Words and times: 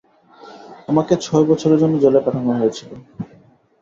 আমাকে 0.89 1.13
ছয় 1.17 1.45
বছরের 1.49 1.79
জন্য 1.79 1.95
জেলে 2.03 2.19
পাঠানো 2.25 2.51
হয়েছিল। 2.53 2.91